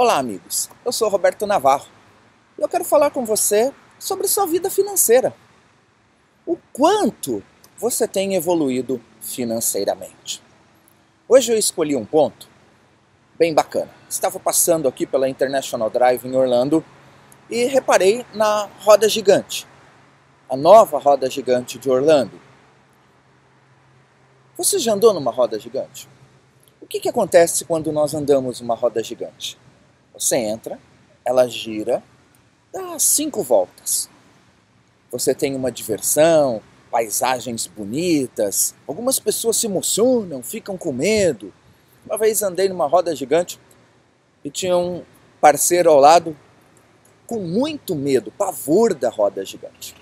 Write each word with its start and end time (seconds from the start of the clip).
Olá, 0.00 0.18
amigos. 0.18 0.70
Eu 0.84 0.92
sou 0.92 1.08
Roberto 1.08 1.44
Navarro 1.44 1.88
e 2.56 2.62
eu 2.62 2.68
quero 2.68 2.84
falar 2.84 3.10
com 3.10 3.24
você 3.24 3.74
sobre 3.98 4.28
sua 4.28 4.46
vida 4.46 4.70
financeira. 4.70 5.34
O 6.46 6.56
quanto 6.72 7.42
você 7.76 8.06
tem 8.06 8.36
evoluído 8.36 9.02
financeiramente. 9.20 10.40
Hoje 11.28 11.52
eu 11.52 11.58
escolhi 11.58 11.96
um 11.96 12.04
ponto 12.04 12.48
bem 13.36 13.52
bacana. 13.52 13.90
Estava 14.08 14.38
passando 14.38 14.86
aqui 14.86 15.04
pela 15.04 15.28
International 15.28 15.90
Drive 15.90 16.24
em 16.24 16.36
Orlando 16.36 16.84
e 17.50 17.64
reparei 17.64 18.24
na 18.32 18.70
roda 18.78 19.08
gigante, 19.08 19.66
a 20.48 20.56
nova 20.56 21.00
roda 21.00 21.28
gigante 21.28 21.76
de 21.76 21.90
Orlando. 21.90 22.40
Você 24.56 24.78
já 24.78 24.92
andou 24.92 25.12
numa 25.12 25.32
roda 25.32 25.58
gigante? 25.58 26.08
O 26.80 26.86
que, 26.86 27.00
que 27.00 27.08
acontece 27.08 27.64
quando 27.64 27.90
nós 27.90 28.14
andamos 28.14 28.60
numa 28.60 28.76
roda 28.76 29.02
gigante? 29.02 29.58
Você 30.18 30.36
entra, 30.36 30.80
ela 31.24 31.46
gira, 31.46 32.02
dá 32.72 32.98
cinco 32.98 33.40
voltas. 33.40 34.10
Você 35.12 35.32
tem 35.32 35.54
uma 35.54 35.70
diversão, 35.70 36.60
paisagens 36.90 37.68
bonitas, 37.68 38.74
algumas 38.86 39.20
pessoas 39.20 39.56
se 39.56 39.66
emocionam, 39.66 40.42
ficam 40.42 40.76
com 40.76 40.92
medo. 40.92 41.52
Uma 42.04 42.18
vez 42.18 42.42
andei 42.42 42.68
numa 42.68 42.88
roda 42.88 43.14
gigante 43.14 43.60
e 44.42 44.50
tinha 44.50 44.76
um 44.76 45.04
parceiro 45.40 45.88
ao 45.88 46.00
lado 46.00 46.36
com 47.24 47.38
muito 47.38 47.94
medo, 47.94 48.32
pavor 48.32 48.94
da 48.94 49.10
roda 49.10 49.44
gigante. 49.44 49.94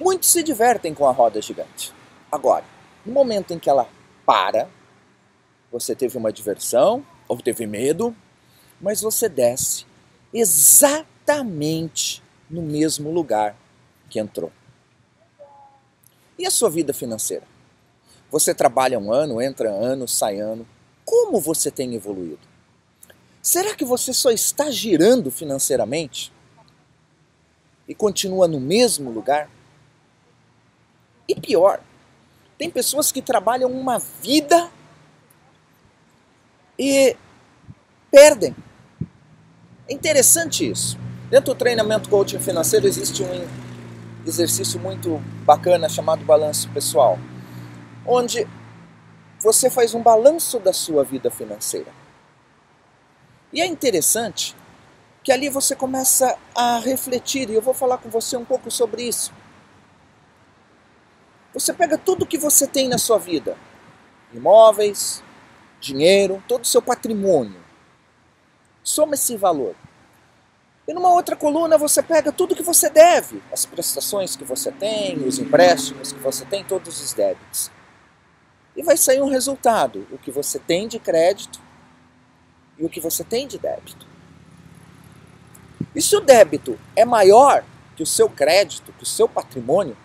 Muitos 0.00 0.30
se 0.30 0.42
divertem 0.42 0.92
com 0.92 1.06
a 1.06 1.12
roda 1.12 1.40
gigante. 1.40 1.94
Agora, 2.30 2.64
no 3.04 3.12
momento 3.12 3.52
em 3.52 3.58
que 3.58 3.70
ela 3.70 3.88
para, 4.24 4.68
você 5.70 5.94
teve 5.94 6.18
uma 6.18 6.32
diversão 6.32 7.06
ou 7.28 7.38
teve 7.38 7.66
medo, 7.66 8.14
mas 8.80 9.00
você 9.00 9.28
desce 9.28 9.86
exatamente 10.32 12.22
no 12.48 12.62
mesmo 12.62 13.10
lugar 13.10 13.56
que 14.08 14.18
entrou. 14.18 14.52
E 16.38 16.46
a 16.46 16.50
sua 16.50 16.68
vida 16.68 16.92
financeira? 16.92 17.44
Você 18.30 18.54
trabalha 18.54 18.98
um 18.98 19.12
ano, 19.12 19.40
entra 19.40 19.70
ano, 19.70 20.06
sai 20.06 20.38
ano. 20.38 20.66
Como 21.04 21.40
você 21.40 21.70
tem 21.70 21.94
evoluído? 21.94 22.40
Será 23.40 23.74
que 23.74 23.84
você 23.84 24.12
só 24.12 24.30
está 24.30 24.70
girando 24.70 25.30
financeiramente 25.30 26.32
e 27.88 27.94
continua 27.94 28.48
no 28.48 28.60
mesmo 28.60 29.10
lugar? 29.10 29.48
E 31.28 31.34
pior, 31.34 31.80
tem 32.58 32.70
pessoas 32.70 33.12
que 33.12 33.22
trabalham 33.22 33.70
uma 33.70 33.98
vida 33.98 34.70
e 36.78 37.16
perdem 38.10 38.54
é 39.88 39.92
interessante 39.92 40.68
isso. 40.68 40.98
Dentro 41.30 41.54
do 41.54 41.58
treinamento 41.58 42.08
coaching 42.08 42.38
financeiro 42.38 42.86
existe 42.86 43.22
um 43.22 43.48
exercício 44.26 44.78
muito 44.78 45.20
bacana 45.44 45.88
chamado 45.88 46.24
balanço 46.24 46.68
pessoal, 46.70 47.18
onde 48.04 48.46
você 49.40 49.68
faz 49.70 49.94
um 49.94 50.02
balanço 50.02 50.58
da 50.58 50.72
sua 50.72 51.04
vida 51.04 51.30
financeira. 51.30 51.92
E 53.52 53.60
é 53.60 53.66
interessante 53.66 54.56
que 55.22 55.32
ali 55.32 55.48
você 55.48 55.74
começa 55.74 56.36
a 56.54 56.78
refletir, 56.78 57.50
e 57.50 57.54
eu 57.54 57.62
vou 57.62 57.74
falar 57.74 57.98
com 57.98 58.08
você 58.08 58.36
um 58.36 58.44
pouco 58.44 58.70
sobre 58.70 59.02
isso. 59.02 59.32
Você 61.52 61.72
pega 61.72 61.98
tudo 61.98 62.26
que 62.26 62.38
você 62.38 62.66
tem 62.66 62.88
na 62.88 62.98
sua 62.98 63.18
vida, 63.18 63.56
imóveis, 64.32 65.22
dinheiro, 65.80 66.42
todo 66.46 66.62
o 66.62 66.66
seu 66.66 66.82
patrimônio, 66.82 67.65
Soma 68.86 69.14
esse 69.14 69.36
valor. 69.36 69.74
E 70.86 70.94
numa 70.94 71.12
outra 71.12 71.34
coluna 71.34 71.76
você 71.76 72.00
pega 72.00 72.30
tudo 72.30 72.54
que 72.54 72.62
você 72.62 72.88
deve, 72.88 73.42
as 73.52 73.66
prestações 73.66 74.36
que 74.36 74.44
você 74.44 74.70
tem, 74.70 75.16
os 75.26 75.40
empréstimos 75.40 76.12
que 76.12 76.20
você 76.20 76.44
tem, 76.44 76.62
todos 76.62 77.00
os 77.00 77.12
débitos. 77.12 77.68
E 78.76 78.84
vai 78.84 78.96
sair 78.96 79.20
um 79.20 79.28
resultado, 79.28 80.06
o 80.12 80.16
que 80.16 80.30
você 80.30 80.60
tem 80.60 80.86
de 80.86 81.00
crédito 81.00 81.60
e 82.78 82.84
o 82.84 82.88
que 82.88 83.00
você 83.00 83.24
tem 83.24 83.48
de 83.48 83.58
débito. 83.58 84.06
E 85.92 86.00
se 86.00 86.14
o 86.14 86.20
débito 86.20 86.78
é 86.94 87.04
maior 87.04 87.64
que 87.96 88.04
o 88.04 88.06
seu 88.06 88.30
crédito, 88.30 88.92
que 88.92 89.02
o 89.02 89.06
seu 89.06 89.28
patrimônio, 89.28 89.96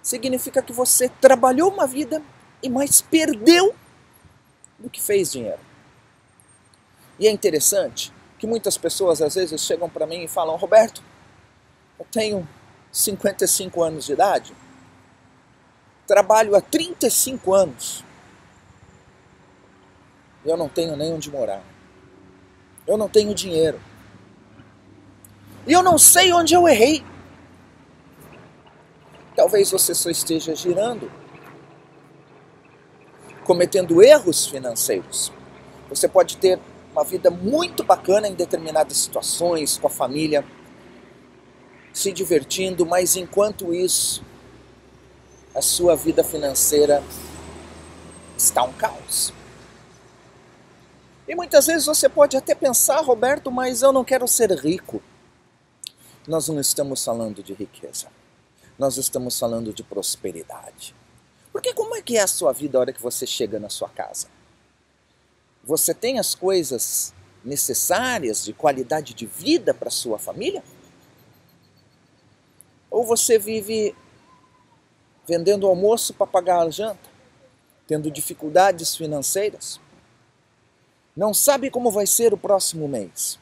significa 0.00 0.62
que 0.62 0.72
você 0.72 1.08
trabalhou 1.08 1.68
uma 1.68 1.84
vida 1.84 2.22
e 2.62 2.68
mais 2.68 3.00
perdeu 3.00 3.74
do 4.78 4.88
que 4.88 5.02
fez 5.02 5.32
dinheiro. 5.32 5.73
E 7.18 7.26
é 7.28 7.30
interessante 7.30 8.12
que 8.38 8.46
muitas 8.46 8.76
pessoas 8.76 9.22
às 9.22 9.34
vezes 9.34 9.60
chegam 9.60 9.88
para 9.88 10.06
mim 10.06 10.24
e 10.24 10.28
falam: 10.28 10.56
Roberto, 10.56 11.02
eu 11.98 12.06
tenho 12.10 12.48
55 12.92 13.82
anos 13.82 14.06
de 14.06 14.12
idade, 14.12 14.54
trabalho 16.06 16.54
há 16.54 16.60
35 16.60 17.54
anos 17.54 18.04
eu 20.44 20.56
não 20.56 20.68
tenho 20.68 20.94
nem 20.96 21.12
onde 21.12 21.30
morar. 21.30 21.62
Eu 22.86 22.98
não 22.98 23.08
tenho 23.08 23.34
dinheiro. 23.34 23.80
E 25.66 25.72
eu 25.72 25.82
não 25.82 25.96
sei 25.96 26.32
onde 26.32 26.52
eu 26.52 26.68
errei. 26.68 27.02
Talvez 29.34 29.70
você 29.70 29.94
só 29.94 30.10
esteja 30.10 30.54
girando, 30.54 31.10
cometendo 33.44 34.02
erros 34.02 34.46
financeiros. 34.46 35.32
Você 35.88 36.06
pode 36.06 36.36
ter 36.36 36.60
uma 36.94 37.04
vida 37.04 37.28
muito 37.28 37.82
bacana 37.82 38.28
em 38.28 38.34
determinadas 38.34 38.96
situações, 38.96 39.76
com 39.76 39.88
a 39.88 39.90
família, 39.90 40.44
se 41.92 42.12
divertindo, 42.12 42.86
mas 42.86 43.16
enquanto 43.16 43.74
isso, 43.74 44.24
a 45.52 45.60
sua 45.60 45.96
vida 45.96 46.22
financeira 46.22 47.02
está 48.38 48.62
um 48.62 48.72
caos. 48.72 49.32
E 51.26 51.34
muitas 51.34 51.66
vezes 51.66 51.86
você 51.86 52.08
pode 52.08 52.36
até 52.36 52.54
pensar, 52.54 53.00
Roberto, 53.00 53.50
mas 53.50 53.82
eu 53.82 53.92
não 53.92 54.04
quero 54.04 54.28
ser 54.28 54.52
rico. 54.52 55.02
Nós 56.28 56.48
não 56.48 56.60
estamos 56.60 57.04
falando 57.04 57.42
de 57.42 57.54
riqueza. 57.54 58.06
Nós 58.78 58.96
estamos 58.98 59.38
falando 59.38 59.72
de 59.72 59.82
prosperidade. 59.82 60.94
Porque 61.52 61.72
como 61.72 61.96
é 61.96 62.02
que 62.02 62.16
é 62.16 62.22
a 62.22 62.26
sua 62.26 62.52
vida 62.52 62.78
a 62.78 62.80
hora 62.82 62.92
que 62.92 63.02
você 63.02 63.26
chega 63.26 63.58
na 63.58 63.68
sua 63.68 63.88
casa? 63.88 64.28
Você 65.66 65.94
tem 65.94 66.18
as 66.18 66.34
coisas 66.34 67.14
necessárias 67.44 68.44
de 68.44 68.52
qualidade 68.52 69.14
de 69.14 69.26
vida 69.26 69.72
para 69.72 69.90
sua 69.90 70.18
família? 70.18 70.62
Ou 72.90 73.04
você 73.04 73.38
vive 73.38 73.94
vendendo 75.26 75.66
almoço 75.66 76.12
para 76.12 76.26
pagar 76.26 76.60
a 76.60 76.70
janta, 76.70 77.08
tendo 77.86 78.10
dificuldades 78.10 78.94
financeiras? 78.94 79.80
Não 81.16 81.32
sabe 81.32 81.70
como 81.70 81.90
vai 81.90 82.06
ser 82.06 82.34
o 82.34 82.38
próximo 82.38 82.86
mês 82.86 83.38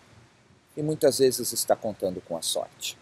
e 0.77 0.83
muitas 0.83 1.19
vezes 1.19 1.53
está 1.53 1.75
contando 1.75 2.21
com 2.21 2.37
a 2.37 2.43
sorte. 2.43 2.99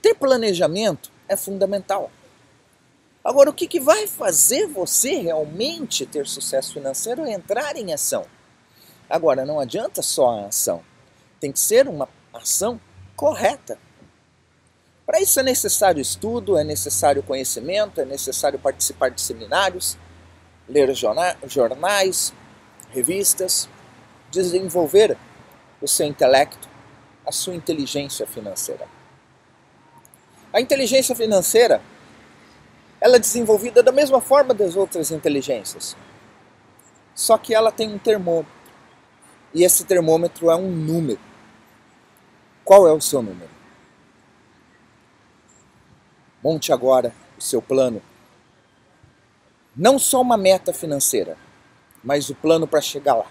Ter 0.00 0.14
planejamento 0.14 1.10
é 1.28 1.36
fundamental. 1.36 2.10
Agora, 3.24 3.50
o 3.50 3.54
que, 3.54 3.68
que 3.68 3.78
vai 3.78 4.06
fazer 4.06 4.66
você 4.66 5.14
realmente 5.20 6.04
ter 6.04 6.26
sucesso 6.26 6.72
financeiro 6.72 7.24
é 7.24 7.32
entrar 7.32 7.76
em 7.76 7.92
ação. 7.92 8.26
Agora, 9.08 9.44
não 9.44 9.60
adianta 9.60 10.02
só 10.02 10.30
a 10.30 10.46
ação, 10.46 10.82
tem 11.38 11.52
que 11.52 11.60
ser 11.60 11.86
uma 11.86 12.08
ação 12.32 12.80
correta. 13.14 13.78
Para 15.06 15.20
isso 15.20 15.38
é 15.38 15.42
necessário 15.42 16.00
estudo, 16.00 16.56
é 16.56 16.64
necessário 16.64 17.22
conhecimento, 17.22 18.00
é 18.00 18.04
necessário 18.04 18.58
participar 18.58 19.10
de 19.10 19.20
seminários, 19.20 19.96
ler 20.68 20.92
jornais, 20.94 22.32
revistas, 22.90 23.68
desenvolver 24.30 25.16
o 25.80 25.86
seu 25.86 26.06
intelecto, 26.06 26.68
a 27.26 27.30
sua 27.30 27.54
inteligência 27.54 28.26
financeira. 28.26 28.88
A 30.52 30.60
inteligência 30.60 31.14
financeira 31.14 31.82
ela 33.02 33.16
é 33.16 33.18
desenvolvida 33.18 33.82
da 33.82 33.90
mesma 33.90 34.20
forma 34.20 34.54
das 34.54 34.76
outras 34.76 35.10
inteligências. 35.10 35.96
Só 37.12 37.36
que 37.36 37.52
ela 37.52 37.72
tem 37.72 37.92
um 37.92 37.98
termômetro. 37.98 38.52
E 39.52 39.64
esse 39.64 39.84
termômetro 39.84 40.48
é 40.48 40.54
um 40.54 40.70
número. 40.70 41.18
Qual 42.64 42.86
é 42.86 42.92
o 42.92 43.00
seu 43.00 43.20
número? 43.20 43.50
Monte 46.40 46.72
agora 46.72 47.12
o 47.36 47.42
seu 47.42 47.60
plano. 47.60 48.00
Não 49.76 49.98
só 49.98 50.20
uma 50.20 50.36
meta 50.36 50.72
financeira, 50.72 51.36
mas 52.04 52.30
o 52.30 52.36
plano 52.36 52.68
para 52.68 52.80
chegar 52.80 53.16
lá. 53.16 53.26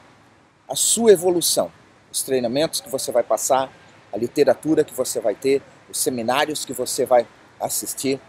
A 0.67 0.75
sua 0.75 1.13
evolução. 1.13 1.71
Os 2.11 2.21
treinamentos 2.21 2.81
que 2.81 2.89
você 2.89 3.09
vai 3.09 3.23
passar, 3.23 3.71
a 4.11 4.17
literatura 4.17 4.83
que 4.83 4.93
você 4.93 5.21
vai 5.21 5.33
ter, 5.33 5.61
os 5.89 5.97
seminários 5.97 6.65
que 6.65 6.73
você 6.73 7.05
vai 7.05 7.25
assistir 7.57 8.19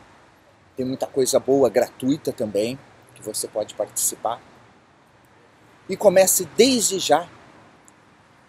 tem 0.77 0.87
muita 0.87 1.07
coisa 1.07 1.39
boa, 1.39 1.69
gratuita 1.69 2.33
também, 2.33 2.79
que 3.15 3.23
você 3.23 3.47
pode 3.47 3.75
participar. 3.75 4.41
E 5.89 5.97
comece 5.97 6.49
desde 6.57 6.99
já 6.99 7.29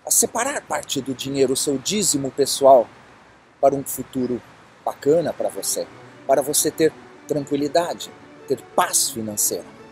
a 0.05 0.11
separar 0.11 0.61
parte 0.61 1.01
do 1.01 1.13
dinheiro, 1.13 1.53
o 1.53 1.57
seu 1.57 1.77
dízimo 1.77 2.31
pessoal, 2.31 2.87
para 3.59 3.75
um 3.75 3.83
futuro 3.83 4.41
bacana 4.83 5.31
para 5.31 5.49
você, 5.49 5.87
para 6.27 6.41
você 6.41 6.69
ter 6.69 6.91
tranquilidade, 7.27 8.11
ter 8.47 8.61
paz 8.75 9.09
financeira. 9.09 9.82